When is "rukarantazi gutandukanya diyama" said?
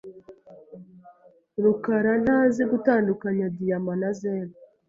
1.63-3.93